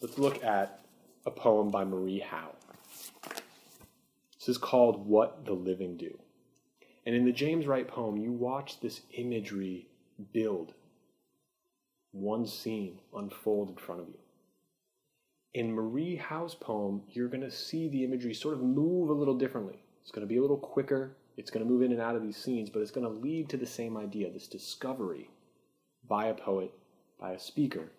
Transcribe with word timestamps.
let's 0.00 0.18
look 0.18 0.44
at 0.44 0.80
a 1.26 1.30
poem 1.30 1.70
by 1.70 1.84
Marie 1.84 2.20
Howe. 2.20 2.54
This 4.38 4.48
is 4.48 4.58
called 4.58 5.06
What 5.06 5.44
the 5.44 5.52
Living 5.52 5.96
Do. 5.96 6.16
And 7.04 7.16
in 7.16 7.24
the 7.24 7.32
James 7.32 7.66
Wright 7.66 7.86
poem, 7.86 8.16
you 8.16 8.32
watch 8.32 8.80
this 8.80 9.00
imagery 9.16 9.88
build, 10.32 10.74
one 12.12 12.46
scene 12.46 13.00
unfold 13.16 13.70
in 13.70 13.76
front 13.76 14.00
of 14.00 14.08
you. 14.08 14.18
In 15.54 15.72
Marie 15.72 16.16
Howe's 16.16 16.54
poem, 16.54 17.02
you're 17.10 17.28
going 17.28 17.40
to 17.40 17.50
see 17.50 17.88
the 17.88 18.04
imagery 18.04 18.34
sort 18.34 18.54
of 18.54 18.62
move 18.62 19.08
a 19.08 19.14
little 19.14 19.36
differently. 19.36 19.82
It's 20.02 20.12
going 20.12 20.26
to 20.26 20.32
be 20.32 20.38
a 20.38 20.42
little 20.42 20.58
quicker, 20.58 21.16
it's 21.36 21.50
going 21.50 21.64
to 21.64 21.70
move 21.70 21.82
in 21.82 21.92
and 21.92 22.00
out 22.00 22.14
of 22.14 22.22
these 22.22 22.36
scenes, 22.36 22.70
but 22.70 22.82
it's 22.82 22.90
going 22.90 23.06
to 23.06 23.20
lead 23.20 23.48
to 23.48 23.56
the 23.56 23.66
same 23.66 23.96
idea 23.96 24.30
this 24.30 24.46
discovery 24.46 25.30
by 26.06 26.26
a 26.26 26.34
poet, 26.34 26.72
by 27.18 27.32
a 27.32 27.38
speaker, 27.38 27.90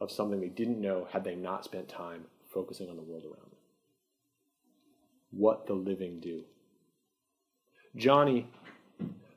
of 0.00 0.10
something 0.10 0.40
they 0.40 0.48
didn't 0.48 0.80
know 0.80 1.06
had 1.10 1.24
they 1.24 1.34
not 1.34 1.64
spent 1.64 1.88
time 1.88 2.24
focusing 2.52 2.88
on 2.88 2.96
the 2.96 3.02
world 3.02 3.24
around 3.24 3.50
them. 3.50 3.58
What 5.30 5.66
the 5.66 5.74
living 5.74 6.20
do. 6.20 6.44
Johnny, 7.94 8.46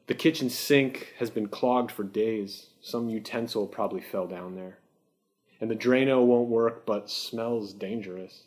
the 0.08 0.14
kitchen 0.14 0.50
sink 0.50 1.14
has 1.20 1.30
been 1.30 1.48
clogged 1.48 1.92
for 1.92 2.04
days. 2.04 2.68
Some 2.82 3.10
utensil 3.10 3.68
probably 3.68 4.02
fell 4.02 4.28
down 4.28 4.56
there. 4.56 4.80
And 5.62 5.70
the 5.70 5.76
Drano 5.76 6.26
won't 6.26 6.50
work, 6.50 6.86
but 6.86 7.10
smells 7.10 7.74
dangerous. 7.74 8.44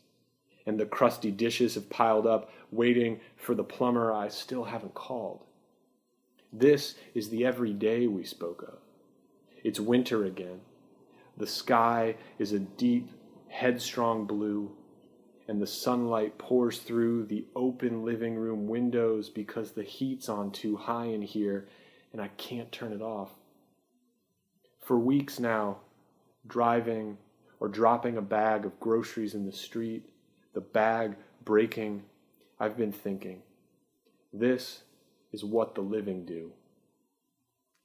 And 0.67 0.79
the 0.79 0.87
crusty 0.87 1.31
dishes 1.31 1.75
have 1.75 1.91
piled 1.91 2.27
up, 2.27 2.51
waiting 2.71 3.21
for 3.37 3.55
the 3.55 3.65
plumber 3.65 4.13
I 4.13 4.29
still 4.29 4.65
haven't 4.65 4.95
called. 4.95 5.45
This 6.53 6.95
is 7.15 7.29
the 7.29 7.45
everyday 7.47 8.07
we 8.07 8.25
spoke 8.25 8.63
of. 8.63 8.79
It's 9.65 9.81
winter 9.81 10.25
again. 10.25 10.61
The 11.37 11.47
sky 11.47 12.17
is 12.39 12.53
a 12.53 12.59
deep, 12.59 13.11
headstrong 13.49 14.27
blue, 14.27 14.77
and 15.49 15.61
the 15.61 15.67
sunlight 15.67 16.39
pours 16.39 16.79
through 16.79 17.27
the 17.27 17.47
open 17.57 18.05
living 18.05 18.37
room 18.37 18.69
windows 18.69 19.29
because 19.29 19.73
the 19.73 19.83
heat's 19.83 20.29
on 20.29 20.51
too 20.51 20.77
high 20.77 21.07
in 21.07 21.23
here 21.23 21.69
and 22.13 22.21
I 22.21 22.29
can't 22.37 22.71
turn 22.71 22.93
it 22.93 23.03
off. 23.03 23.31
For 24.81 24.99
weeks 24.99 25.41
now, 25.41 25.79
driving 26.47 27.19
or 27.61 27.69
dropping 27.69 28.17
a 28.17 28.23
bag 28.23 28.65
of 28.65 28.79
groceries 28.81 29.35
in 29.35 29.47
the 29.47 29.53
street, 29.53 30.11
the 30.53 30.61
bag 30.61 31.17
breaking, 31.45 32.03
I've 32.59 32.77
been 32.77 32.93
thinking, 32.93 33.43
this 34.33 34.83
is 35.33 35.45
what 35.45 35.75
the 35.75 35.81
living 35.81 36.25
do. 36.25 36.53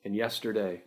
And 0.04 0.16
yesterday, 0.16 0.84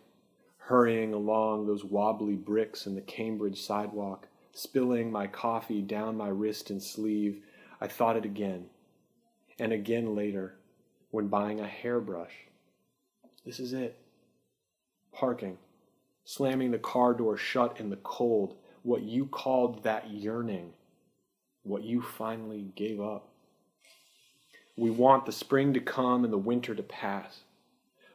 hurrying 0.65 1.13
along 1.13 1.65
those 1.65 1.83
wobbly 1.83 2.35
bricks 2.35 2.85
in 2.85 2.95
the 2.95 3.01
Cambridge 3.01 3.61
sidewalk, 3.61 4.27
spilling 4.53 5.11
my 5.11 5.27
coffee 5.27 5.81
down 5.81 6.15
my 6.15 6.27
wrist 6.27 6.69
and 6.69 6.81
sleeve, 6.81 7.41
I 7.79 7.87
thought 7.87 8.15
it 8.15 8.25
again, 8.25 8.65
and 9.59 9.73
again 9.73 10.15
later, 10.15 10.55
when 11.09 11.27
buying 11.27 11.59
a 11.59 11.67
hairbrush. 11.67 12.33
This 13.45 13.59
is 13.59 13.73
it. 13.73 13.97
Parking, 15.11 15.57
slamming 16.23 16.71
the 16.71 16.77
car 16.77 17.13
door 17.13 17.37
shut 17.37 17.79
in 17.79 17.89
the 17.89 17.97
cold, 17.97 18.55
what 18.83 19.01
you 19.01 19.25
called 19.25 19.83
that 19.83 20.09
yearning, 20.11 20.73
what 21.63 21.83
you 21.83 22.01
finally 22.01 22.71
gave 22.75 23.01
up. 23.01 23.27
We 24.77 24.89
want 24.89 25.25
the 25.25 25.31
spring 25.31 25.73
to 25.73 25.79
come 25.79 26.23
and 26.23 26.31
the 26.31 26.37
winter 26.37 26.73
to 26.75 26.83
pass. 26.83 27.41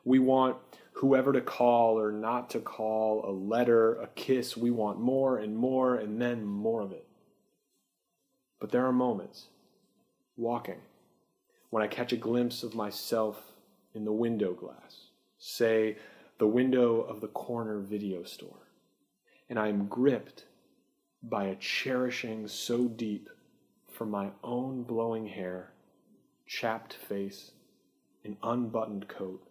We 0.05 0.19
want 0.21 0.57
whoever 0.97 1.31
to 1.31 1.43
call 1.43 1.99
or 1.99 2.11
not 2.11 2.49
to 2.51 2.59
call, 2.59 3.29
a 3.29 3.31
letter, 3.31 4.01
a 4.01 4.07
kiss. 4.09 4.57
We 4.57 4.71
want 4.71 4.99
more 4.99 5.39
and 5.39 5.55
more 5.55 5.97
and 5.97 6.21
then 6.21 6.45
more 6.45 6.81
of 6.81 6.93
it. 6.93 7.07
But 8.59 8.71
there 8.71 8.87
are 8.87 8.93
moments, 8.93 9.49
walking, 10.39 10.81
when 11.69 11.83
I 11.83 11.87
catch 11.87 12.15
a 12.15 12.17
glimpse 12.17 12.63
of 12.63 12.75
myself 12.75 13.53
in 13.95 14.07
the 14.07 14.13
window 14.13 14.55
glass, 14.55 15.09
say, 15.39 15.99
the 16.39 16.47
window 16.47 17.03
of 17.03 17.21
the 17.21 17.29
corner 17.29 17.81
video 17.81 18.23
store, 18.23 18.69
and 19.51 19.59
I 19.59 19.69
am 19.69 19.89
gripped 19.89 20.47
by 21.23 21.45
a 21.45 21.57
cherishing 21.57 22.49
so 22.49 22.89
deep 22.89 23.29
for 23.93 24.07
my 24.07 24.31
own 24.43 24.83
blowing 24.83 25.27
hair, 25.27 25.73
chapped 26.47 26.95
face, 26.95 27.51
and 28.25 28.39
unbuttoned 28.43 29.09
coat 29.09 29.43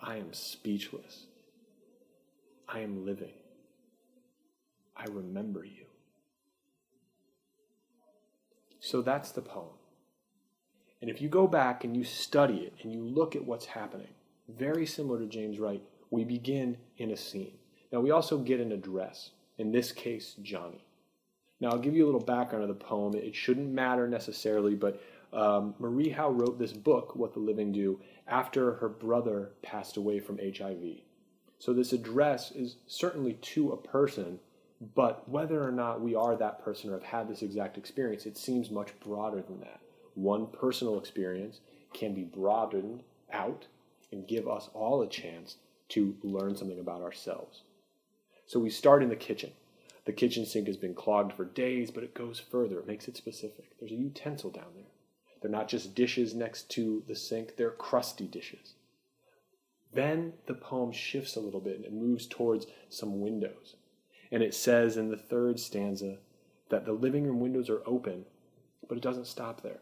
I 0.00 0.16
am 0.16 0.32
speechless. 0.32 1.26
I 2.68 2.80
am 2.80 3.04
living. 3.04 3.34
I 4.96 5.04
remember 5.10 5.64
you. 5.64 5.86
So 8.80 9.02
that's 9.02 9.30
the 9.30 9.42
poem. 9.42 9.76
And 11.00 11.10
if 11.10 11.20
you 11.20 11.28
go 11.28 11.46
back 11.46 11.84
and 11.84 11.96
you 11.96 12.04
study 12.04 12.58
it 12.58 12.74
and 12.82 12.92
you 12.92 13.02
look 13.02 13.34
at 13.34 13.44
what's 13.44 13.66
happening, 13.66 14.14
very 14.48 14.86
similar 14.86 15.18
to 15.18 15.26
James 15.26 15.58
Wright, 15.58 15.82
we 16.10 16.24
begin 16.24 16.76
in 16.98 17.10
a 17.10 17.16
scene. 17.16 17.54
Now, 17.92 18.00
we 18.00 18.10
also 18.10 18.38
get 18.38 18.60
an 18.60 18.72
address, 18.72 19.30
in 19.58 19.72
this 19.72 19.92
case, 19.92 20.34
Johnny. 20.42 20.84
Now, 21.60 21.70
I'll 21.70 21.78
give 21.78 21.94
you 21.94 22.04
a 22.04 22.06
little 22.06 22.20
background 22.20 22.64
of 22.64 22.68
the 22.68 22.84
poem. 22.84 23.14
It 23.14 23.34
shouldn't 23.34 23.70
matter 23.70 24.08
necessarily, 24.08 24.74
but 24.74 25.00
um, 25.32 25.74
Marie 25.78 26.10
Howe 26.10 26.30
wrote 26.30 26.58
this 26.58 26.72
book, 26.72 27.16
What 27.16 27.32
the 27.32 27.40
Living 27.40 27.72
Do, 27.72 28.00
after 28.26 28.74
her 28.74 28.88
brother 28.88 29.50
passed 29.62 29.96
away 29.96 30.20
from 30.20 30.38
HIV. 30.38 31.00
So 31.58 31.72
this 31.72 31.92
address 31.92 32.50
is 32.50 32.76
certainly 32.86 33.34
to 33.34 33.70
a 33.70 33.76
person, 33.76 34.40
but 34.94 35.28
whether 35.28 35.62
or 35.62 35.72
not 35.72 36.00
we 36.00 36.14
are 36.14 36.36
that 36.36 36.64
person 36.64 36.90
or 36.90 36.94
have 36.94 37.02
had 37.02 37.28
this 37.28 37.42
exact 37.42 37.78
experience, 37.78 38.26
it 38.26 38.36
seems 38.36 38.70
much 38.70 38.98
broader 39.00 39.40
than 39.40 39.60
that. 39.60 39.80
One 40.14 40.48
personal 40.48 40.98
experience 40.98 41.60
can 41.94 42.14
be 42.14 42.24
broadened 42.24 43.02
out 43.32 43.66
and 44.10 44.26
give 44.26 44.48
us 44.48 44.68
all 44.74 45.02
a 45.02 45.08
chance 45.08 45.56
to 45.90 46.16
learn 46.22 46.56
something 46.56 46.80
about 46.80 47.02
ourselves. 47.02 47.62
So 48.46 48.60
we 48.60 48.70
start 48.70 49.02
in 49.02 49.08
the 49.08 49.16
kitchen. 49.16 49.52
The 50.04 50.12
kitchen 50.12 50.44
sink 50.44 50.66
has 50.66 50.76
been 50.76 50.94
clogged 50.94 51.32
for 51.32 51.44
days, 51.44 51.90
but 51.90 52.02
it 52.02 52.14
goes 52.14 52.40
further. 52.40 52.80
It 52.80 52.86
makes 52.86 53.08
it 53.08 53.16
specific. 53.16 53.78
There's 53.78 53.92
a 53.92 53.96
utensil 53.96 54.50
down 54.50 54.72
there. 54.74 54.91
They're 55.42 55.50
not 55.50 55.68
just 55.68 55.94
dishes 55.94 56.34
next 56.34 56.70
to 56.70 57.02
the 57.08 57.16
sink, 57.16 57.56
they're 57.56 57.70
crusty 57.70 58.26
dishes. 58.26 58.74
Then 59.92 60.34
the 60.46 60.54
poem 60.54 60.92
shifts 60.92 61.36
a 61.36 61.40
little 61.40 61.60
bit 61.60 61.84
and 61.84 62.00
moves 62.00 62.26
towards 62.26 62.66
some 62.88 63.20
windows. 63.20 63.76
And 64.30 64.42
it 64.42 64.54
says 64.54 64.96
in 64.96 65.10
the 65.10 65.16
third 65.16 65.60
stanza 65.60 66.18
that 66.70 66.86
the 66.86 66.92
living 66.92 67.26
room 67.26 67.40
windows 67.40 67.68
are 67.68 67.82
open, 67.84 68.24
but 68.88 68.96
it 68.96 69.02
doesn't 69.02 69.26
stop 69.26 69.62
there. 69.62 69.80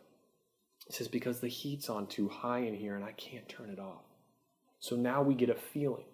It 0.88 0.94
says, 0.94 1.06
because 1.06 1.38
the 1.38 1.48
heat's 1.48 1.88
on 1.88 2.09
too 2.09 2.28
high 2.28 2.60
in 2.60 2.75
here 2.75 2.97
and 2.97 3.04
I 3.04 3.12
can't 3.12 3.48
turn 3.48 3.71
it 3.71 3.78
off. 3.78 4.03
So 4.81 4.97
now 4.97 5.22
we 5.22 5.34
get 5.34 5.50
a 5.50 5.54
feeling. 5.54 6.06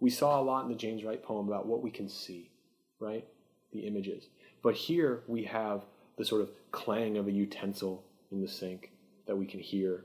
We 0.00 0.10
saw 0.10 0.40
a 0.40 0.42
lot 0.42 0.64
in 0.64 0.70
the 0.70 0.74
James 0.74 1.04
Wright 1.04 1.22
poem 1.22 1.46
about 1.46 1.66
what 1.66 1.82
we 1.82 1.90
can 1.90 2.08
see, 2.08 2.50
right? 2.98 3.24
The 3.72 3.80
images. 3.80 4.28
But 4.62 4.74
here 4.74 5.22
we 5.28 5.44
have 5.44 5.84
the 6.16 6.24
sort 6.24 6.40
of 6.40 6.50
clang 6.72 7.18
of 7.18 7.28
a 7.28 7.32
utensil 7.32 8.02
in 8.30 8.40
the 8.40 8.48
sink 8.48 8.90
that 9.26 9.36
we 9.36 9.46
can 9.46 9.60
hear. 9.60 10.04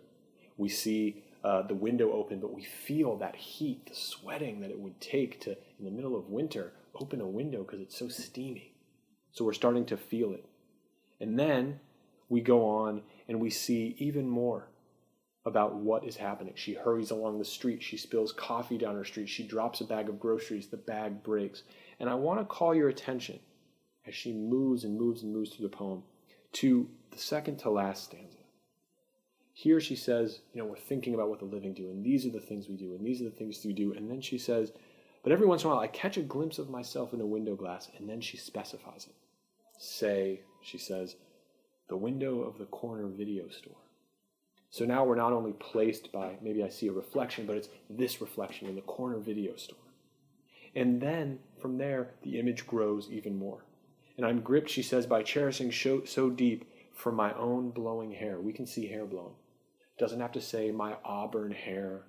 We 0.57 0.69
see 0.69 1.23
uh, 1.43 1.63
the 1.63 1.75
window 1.75 2.11
open, 2.11 2.39
but 2.39 2.53
we 2.53 2.63
feel 2.63 3.17
that 3.17 3.35
heat, 3.35 3.87
the 3.87 3.95
sweating 3.95 4.61
that 4.61 4.71
it 4.71 4.79
would 4.79 4.99
take 4.99 5.39
to, 5.41 5.51
in 5.79 5.85
the 5.85 5.91
middle 5.91 6.15
of 6.15 6.29
winter, 6.29 6.73
open 6.99 7.21
a 7.21 7.27
window 7.27 7.63
because 7.63 7.81
it's 7.81 7.97
so 7.97 8.07
steamy. 8.07 8.73
So 9.31 9.45
we're 9.45 9.53
starting 9.53 9.85
to 9.87 9.97
feel 9.97 10.33
it. 10.33 10.45
And 11.19 11.37
then 11.37 11.79
we 12.29 12.41
go 12.41 12.65
on 12.65 13.01
and 13.27 13.39
we 13.39 13.49
see 13.49 13.95
even 13.99 14.27
more 14.27 14.69
about 15.45 15.75
what 15.75 16.03
is 16.03 16.15
happening. 16.15 16.53
She 16.55 16.73
hurries 16.73 17.11
along 17.11 17.37
the 17.37 17.45
street. 17.45 17.83
She 17.83 17.97
spills 17.97 18.31
coffee 18.31 18.77
down 18.77 18.95
her 18.95 19.05
street. 19.05 19.29
She 19.29 19.43
drops 19.47 19.81
a 19.81 19.85
bag 19.85 20.09
of 20.09 20.19
groceries. 20.19 20.67
The 20.67 20.77
bag 20.77 21.21
breaks. 21.21 21.63
And 21.99 22.09
I 22.09 22.15
want 22.15 22.39
to 22.39 22.45
call 22.45 22.73
your 22.73 22.89
attention 22.89 23.39
as 24.07 24.15
she 24.15 24.33
moves 24.33 24.83
and 24.83 24.97
moves 24.97 25.21
and 25.21 25.31
moves 25.31 25.51
through 25.51 25.67
the 25.67 25.75
poem 25.75 26.03
to 26.53 26.89
the 27.15 27.21
second 27.21 27.57
to 27.59 27.69
last 27.69 28.03
stanza. 28.05 28.37
Here 29.53 29.79
she 29.79 29.95
says, 29.95 30.41
you 30.53 30.61
know, 30.61 30.67
we're 30.67 30.75
thinking 30.75 31.13
about 31.13 31.29
what 31.29 31.39
the 31.39 31.45
living 31.45 31.73
do, 31.73 31.89
and 31.89 32.03
these 32.03 32.25
are 32.25 32.31
the 32.31 32.41
things 32.41 32.67
we 32.67 32.75
do, 32.75 32.93
and 32.93 33.05
these 33.05 33.21
are 33.21 33.25
the 33.25 33.31
things 33.31 33.63
we 33.65 33.71
do. 33.71 33.93
And 33.93 34.09
then 34.11 34.19
she 34.19 34.37
says, 34.37 34.73
but 35.23 35.31
every 35.31 35.47
once 35.47 35.63
in 35.63 35.69
a 35.69 35.73
while 35.73 35.81
I 35.81 35.87
catch 35.87 36.17
a 36.17 36.21
glimpse 36.21 36.59
of 36.59 36.69
myself 36.69 37.13
in 37.13 37.21
a 37.21 37.25
window 37.25 37.55
glass, 37.55 37.89
and 37.97 38.09
then 38.09 38.19
she 38.19 38.35
specifies 38.35 39.07
it. 39.07 39.15
Say, 39.77 40.41
she 40.61 40.77
says, 40.77 41.15
the 41.87 41.95
window 41.95 42.41
of 42.41 42.57
the 42.57 42.65
corner 42.65 43.07
video 43.07 43.47
store. 43.47 43.77
So 44.71 44.83
now 44.83 45.05
we're 45.05 45.15
not 45.15 45.31
only 45.31 45.53
placed 45.53 46.11
by 46.11 46.35
maybe 46.41 46.63
I 46.63 46.69
see 46.69 46.87
a 46.87 46.91
reflection, 46.91 47.45
but 47.45 47.55
it's 47.55 47.69
this 47.89 48.19
reflection 48.19 48.67
in 48.67 48.75
the 48.75 48.81
corner 48.81 49.19
video 49.19 49.55
store. 49.55 49.77
And 50.75 50.99
then 51.01 51.39
from 51.61 51.77
there, 51.77 52.09
the 52.23 52.37
image 52.39 52.67
grows 52.67 53.09
even 53.09 53.37
more. 53.37 53.63
And 54.17 54.25
I'm 54.25 54.41
gripped, 54.41 54.69
she 54.69 54.81
says, 54.81 55.05
by 55.05 55.23
cherishing 55.23 55.71
so 55.71 56.29
deep 56.29 56.65
for 56.95 57.11
my 57.11 57.33
own 57.33 57.69
blowing 57.71 58.11
hair. 58.11 58.39
We 58.39 58.53
can 58.53 58.65
see 58.65 58.87
hair 58.87 59.05
blowing. 59.05 59.35
Doesn't 59.99 60.21
have 60.21 60.31
to 60.33 60.41
say 60.41 60.71
my 60.71 60.95
auburn 61.05 61.51
hair, 61.51 62.03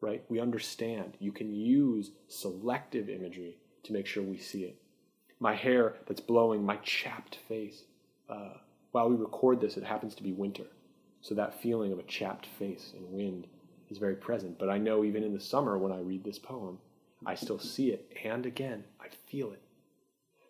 right? 0.00 0.24
We 0.28 0.40
understand. 0.40 1.16
You 1.20 1.32
can 1.32 1.54
use 1.54 2.10
selective 2.28 3.08
imagery 3.08 3.58
to 3.84 3.92
make 3.92 4.06
sure 4.06 4.22
we 4.22 4.38
see 4.38 4.64
it. 4.64 4.76
my 5.42 5.54
hair 5.54 5.94
that's 6.06 6.20
blowing, 6.20 6.62
my 6.64 6.76
chapped 6.76 7.36
face. 7.48 7.84
Uh, 8.28 8.54
while 8.92 9.08
we 9.08 9.16
record 9.16 9.60
this, 9.60 9.76
it 9.76 9.84
happens 9.84 10.14
to 10.16 10.22
be 10.22 10.32
winter. 10.32 10.66
So 11.22 11.34
that 11.34 11.60
feeling 11.60 11.92
of 11.92 11.98
a 11.98 12.04
chapped 12.04 12.46
face 12.46 12.92
and 12.94 13.10
wind 13.12 13.46
is 13.90 13.98
very 13.98 14.16
present. 14.16 14.58
But 14.58 14.70
I 14.70 14.78
know 14.78 15.04
even 15.04 15.22
in 15.24 15.32
the 15.32 15.40
summer 15.40 15.78
when 15.78 15.92
I 15.92 16.00
read 16.00 16.24
this 16.24 16.38
poem, 16.38 16.78
I 17.24 17.34
still 17.34 17.58
see 17.58 17.90
it. 17.90 18.12
And 18.24 18.46
again, 18.46 18.84
I 19.00 19.06
feel 19.30 19.52
it. 19.52 19.62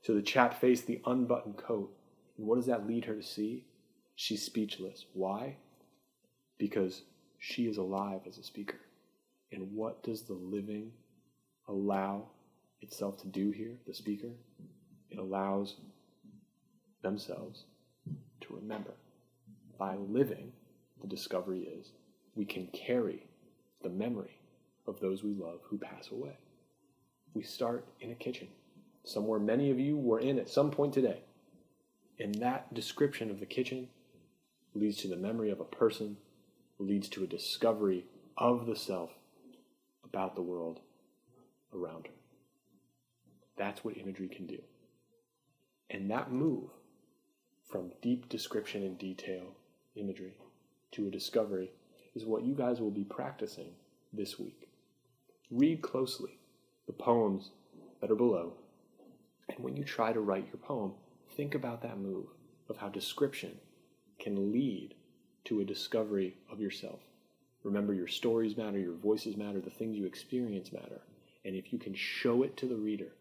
So 0.02 0.14
the 0.14 0.22
chapped 0.22 0.60
face, 0.60 0.80
the 0.80 1.00
unbuttoned 1.06 1.56
coat. 1.56 1.92
And 2.36 2.46
what 2.46 2.56
does 2.56 2.66
that 2.66 2.86
lead 2.86 3.04
her 3.04 3.14
to 3.14 3.22
see? 3.22 3.66
She's 4.22 4.44
speechless. 4.44 5.06
Why? 5.14 5.56
Because 6.58 7.04
she 7.38 7.66
is 7.66 7.78
alive 7.78 8.20
as 8.28 8.36
a 8.36 8.42
speaker. 8.42 8.78
And 9.50 9.72
what 9.72 10.02
does 10.02 10.24
the 10.24 10.34
living 10.34 10.92
allow 11.66 12.26
itself 12.82 13.16
to 13.22 13.28
do 13.28 13.50
here, 13.50 13.78
the 13.86 13.94
speaker? 13.94 14.28
It 15.08 15.18
allows 15.18 15.76
themselves 17.00 17.64
to 18.42 18.54
remember. 18.54 18.90
By 19.78 19.96
living, 19.96 20.52
the 21.00 21.08
discovery 21.08 21.62
is 21.62 21.92
we 22.34 22.44
can 22.44 22.66
carry 22.74 23.24
the 23.82 23.88
memory 23.88 24.36
of 24.86 25.00
those 25.00 25.24
we 25.24 25.32
love 25.32 25.60
who 25.62 25.78
pass 25.78 26.10
away. 26.10 26.36
We 27.32 27.42
start 27.42 27.86
in 28.02 28.10
a 28.10 28.16
kitchen, 28.16 28.48
somewhere 29.02 29.40
many 29.40 29.70
of 29.70 29.80
you 29.80 29.96
were 29.96 30.20
in 30.20 30.38
at 30.38 30.50
some 30.50 30.70
point 30.70 30.92
today. 30.92 31.22
And 32.18 32.34
that 32.34 32.74
description 32.74 33.30
of 33.30 33.40
the 33.40 33.46
kitchen 33.46 33.88
leads 34.74 34.98
to 34.98 35.08
the 35.08 35.16
memory 35.16 35.50
of 35.50 35.60
a 35.60 35.64
person, 35.64 36.16
leads 36.78 37.08
to 37.10 37.24
a 37.24 37.26
discovery 37.26 38.06
of 38.36 38.66
the 38.66 38.76
self 38.76 39.10
about 40.04 40.34
the 40.34 40.42
world 40.42 40.80
around 41.74 42.06
her. 42.06 42.12
That's 43.56 43.84
what 43.84 43.96
imagery 43.96 44.28
can 44.28 44.46
do. 44.46 44.58
And 45.90 46.10
that 46.10 46.32
move 46.32 46.70
from 47.68 47.92
deep 48.00 48.28
description 48.28 48.82
and 48.82 48.98
detail 48.98 49.54
imagery 49.96 50.34
to 50.92 51.06
a 51.06 51.10
discovery 51.10 51.70
is 52.14 52.24
what 52.24 52.42
you 52.42 52.54
guys 52.54 52.80
will 52.80 52.90
be 52.90 53.04
practicing 53.04 53.72
this 54.12 54.38
week. 54.38 54.68
Read 55.50 55.82
closely 55.82 56.38
the 56.86 56.92
poems 56.92 57.50
that 58.00 58.10
are 58.10 58.16
below, 58.16 58.54
and 59.48 59.58
when 59.60 59.76
you 59.76 59.84
try 59.84 60.12
to 60.12 60.20
write 60.20 60.46
your 60.46 60.60
poem, 60.60 60.92
think 61.36 61.54
about 61.54 61.82
that 61.82 61.98
move 61.98 62.26
of 62.68 62.76
how 62.78 62.88
description 62.88 63.58
can 64.20 64.52
lead 64.52 64.94
to 65.44 65.60
a 65.60 65.64
discovery 65.64 66.36
of 66.50 66.60
yourself. 66.60 67.00
Remember, 67.62 67.92
your 67.92 68.06
stories 68.06 68.56
matter, 68.56 68.78
your 68.78 68.94
voices 68.94 69.36
matter, 69.36 69.60
the 69.60 69.70
things 69.70 69.96
you 69.96 70.06
experience 70.06 70.72
matter. 70.72 71.00
And 71.44 71.56
if 71.56 71.72
you 71.72 71.78
can 71.78 71.94
show 71.94 72.42
it 72.42 72.56
to 72.58 72.66
the 72.66 72.76
reader 72.76 73.12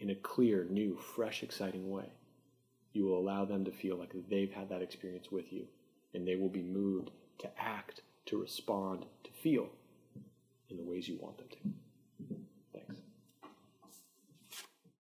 in 0.00 0.10
a 0.10 0.14
clear, 0.14 0.66
new, 0.68 0.96
fresh, 0.96 1.42
exciting 1.42 1.90
way, 1.90 2.10
you 2.92 3.04
will 3.04 3.18
allow 3.18 3.44
them 3.44 3.64
to 3.64 3.70
feel 3.70 3.96
like 3.96 4.12
they've 4.28 4.52
had 4.52 4.68
that 4.68 4.82
experience 4.82 5.32
with 5.32 5.52
you, 5.52 5.66
and 6.14 6.26
they 6.26 6.36
will 6.36 6.48
be 6.48 6.62
moved 6.62 7.10
to 7.38 7.48
act, 7.58 8.02
to 8.26 8.40
respond, 8.40 9.06
to 9.24 9.30
feel 9.30 9.68
in 10.68 10.76
the 10.76 10.82
ways 10.82 11.08
you 11.08 11.18
want 11.20 11.38
them 11.38 11.48
to. 11.50 11.91